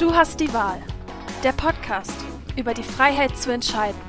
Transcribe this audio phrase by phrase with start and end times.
[0.00, 0.82] Du hast die Wahl.
[1.44, 2.14] Der Podcast
[2.56, 4.00] über die Freiheit zu entscheiden.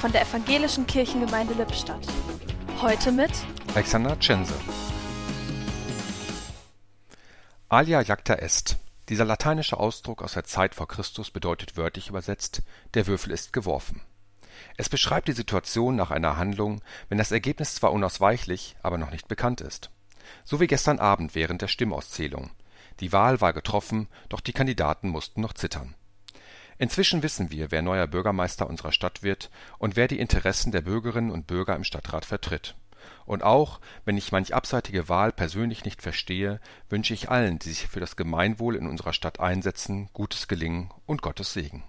[0.00, 2.06] Von der Evangelischen Kirchengemeinde Lippstadt.
[2.80, 3.30] Heute mit
[3.74, 4.54] Alexander Cense.
[7.68, 8.78] Alia jacta est.
[9.10, 12.62] Dieser lateinische Ausdruck aus der Zeit vor Christus bedeutet wörtlich übersetzt,
[12.94, 14.00] der Würfel ist geworfen.
[14.78, 16.80] Es beschreibt die Situation nach einer Handlung,
[17.10, 19.90] wenn das Ergebnis zwar unausweichlich, aber noch nicht bekannt ist.
[20.44, 22.52] So wie gestern Abend während der Stimmauszählung.
[22.98, 25.94] Die Wahl war getroffen, doch die Kandidaten mussten noch zittern.
[26.80, 31.30] Inzwischen wissen wir, wer neuer Bürgermeister unserer Stadt wird und wer die Interessen der Bürgerinnen
[31.30, 32.74] und Bürger im Stadtrat vertritt.
[33.26, 37.86] Und auch, wenn ich manch abseitige Wahl persönlich nicht verstehe, wünsche ich allen, die sich
[37.86, 41.84] für das Gemeinwohl in unserer Stadt einsetzen, gutes Gelingen und Gottes Segen.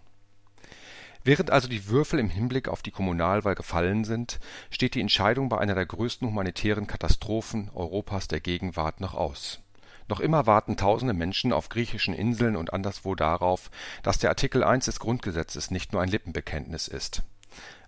[1.23, 5.57] Während also die Würfel im Hinblick auf die Kommunalwahl gefallen sind, steht die Entscheidung bei
[5.57, 9.61] einer der größten humanitären Katastrophen Europas der Gegenwart noch aus
[10.11, 13.71] noch immer warten tausende Menschen auf griechischen Inseln und anderswo darauf,
[14.03, 17.23] dass der Artikel 1 des Grundgesetzes nicht nur ein Lippenbekenntnis ist.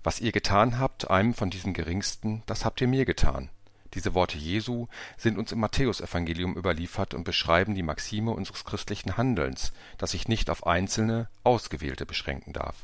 [0.04, 3.50] Was ihr getan habt, einem von diesen Geringsten, das habt ihr mir getan.
[3.94, 9.72] Diese Worte Jesu sind uns im Matthäusevangelium überliefert und beschreiben die Maxime unseres christlichen Handelns,
[9.98, 12.76] das sich nicht auf Einzelne, Ausgewählte beschränken darf.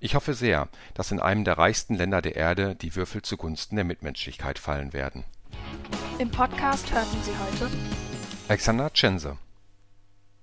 [0.00, 3.84] Ich hoffe sehr, dass in einem der reichsten Länder der Erde die Würfel zugunsten der
[3.84, 5.24] Mitmenschlichkeit fallen werden.
[6.18, 7.70] Im Podcast hörten Sie heute
[8.48, 9.38] Alexander Cense